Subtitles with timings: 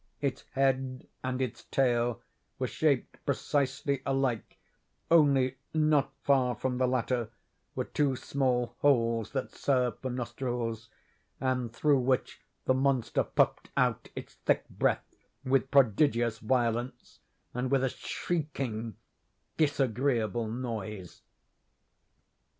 [0.19, 2.23] Its head and its tail
[2.57, 4.57] were shaped precisely alike,
[5.11, 7.29] only, not far from the latter,
[7.75, 10.89] were two small holes that served for nostrils,
[11.39, 15.13] and through which the monster puffed out its thick breath
[15.45, 17.19] with prodigious violence,
[17.53, 18.95] and with a shrieking,
[19.55, 21.21] disagreeable noise.